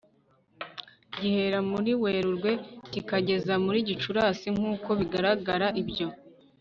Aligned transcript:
gihera 1.17 1.59
muri 1.71 1.91
werurwe 2.01 2.51
kikageza 2.91 3.53
muri 3.65 3.79
gicurasi. 3.89 4.47
nk'uko 4.55 4.89
bigaragara 4.99 5.67
ibyo 5.81 6.07